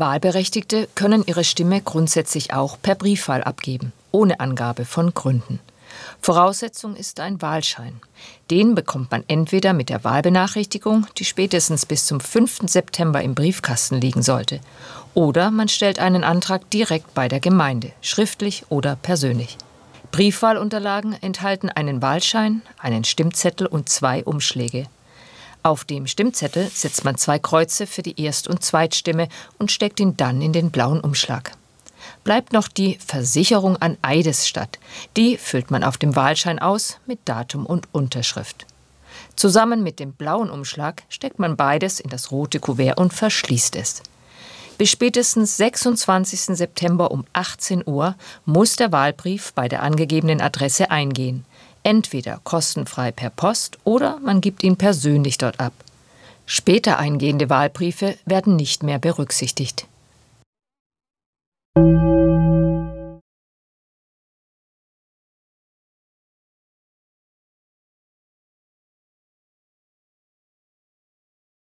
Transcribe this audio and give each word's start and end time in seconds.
Wahlberechtigte 0.00 0.88
können 0.94 1.24
ihre 1.26 1.44
Stimme 1.44 1.80
grundsätzlich 1.80 2.52
auch 2.52 2.76
per 2.80 2.94
Briefwahl 2.94 3.42
abgeben, 3.42 3.92
ohne 4.12 4.40
Angabe 4.40 4.84
von 4.84 5.14
Gründen. 5.14 5.60
Voraussetzung 6.20 6.96
ist 6.96 7.20
ein 7.20 7.40
Wahlschein. 7.40 8.00
Den 8.50 8.74
bekommt 8.74 9.10
man 9.10 9.24
entweder 9.28 9.72
mit 9.72 9.88
der 9.88 10.04
Wahlbenachrichtigung, 10.04 11.06
die 11.16 11.24
spätestens 11.24 11.86
bis 11.86 12.06
zum 12.06 12.20
5. 12.20 12.60
September 12.66 13.22
im 13.22 13.34
Briefkasten 13.34 14.00
liegen 14.00 14.22
sollte, 14.22 14.60
oder 15.14 15.50
man 15.50 15.68
stellt 15.68 15.98
einen 15.98 16.24
Antrag 16.24 16.68
direkt 16.70 17.14
bei 17.14 17.28
der 17.28 17.40
Gemeinde, 17.40 17.92
schriftlich 18.00 18.64
oder 18.68 18.96
persönlich. 18.96 19.56
Briefwahlunterlagen 20.10 21.14
enthalten 21.22 21.68
einen 21.68 22.02
Wahlschein, 22.02 22.62
einen 22.78 23.04
Stimmzettel 23.04 23.66
und 23.66 23.88
zwei 23.88 24.24
Umschläge. 24.24 24.86
Auf 25.68 25.84
dem 25.84 26.06
Stimmzettel 26.06 26.70
setzt 26.72 27.04
man 27.04 27.18
zwei 27.18 27.38
Kreuze 27.38 27.86
für 27.86 28.00
die 28.00 28.18
Erst- 28.18 28.48
und 28.48 28.64
Zweitstimme 28.64 29.28
und 29.58 29.70
steckt 29.70 30.00
ihn 30.00 30.16
dann 30.16 30.40
in 30.40 30.54
den 30.54 30.70
blauen 30.70 30.98
Umschlag. 30.98 31.52
Bleibt 32.24 32.54
noch 32.54 32.68
die 32.68 32.96
Versicherung 33.06 33.76
an 33.76 33.98
Eidesstadt. 34.00 34.78
Die 35.18 35.36
füllt 35.36 35.70
man 35.70 35.84
auf 35.84 35.98
dem 35.98 36.16
Wahlschein 36.16 36.58
aus 36.58 36.96
mit 37.04 37.18
Datum 37.26 37.66
und 37.66 37.86
Unterschrift. 37.92 38.64
Zusammen 39.36 39.82
mit 39.82 40.00
dem 40.00 40.14
blauen 40.14 40.48
Umschlag 40.48 41.02
steckt 41.10 41.38
man 41.38 41.58
beides 41.58 42.00
in 42.00 42.08
das 42.08 42.30
rote 42.30 42.60
Kuvert 42.60 42.96
und 42.96 43.12
verschließt 43.12 43.76
es. 43.76 44.02
Bis 44.78 44.88
spätestens 44.88 45.58
26. 45.58 46.56
September 46.56 47.10
um 47.10 47.26
18 47.34 47.82
Uhr 47.84 48.14
muss 48.46 48.76
der 48.76 48.90
Wahlbrief 48.90 49.52
bei 49.52 49.68
der 49.68 49.82
angegebenen 49.82 50.40
Adresse 50.40 50.90
eingehen. 50.90 51.44
Entweder 51.88 52.38
kostenfrei 52.44 53.12
per 53.12 53.30
Post 53.30 53.78
oder 53.82 54.18
man 54.22 54.42
gibt 54.42 54.62
ihn 54.62 54.76
persönlich 54.76 55.38
dort 55.38 55.58
ab. 55.58 55.72
Später 56.44 56.98
eingehende 56.98 57.48
Wahlbriefe 57.48 58.14
werden 58.26 58.56
nicht 58.56 58.82
mehr 58.82 58.98
berücksichtigt. 58.98 59.86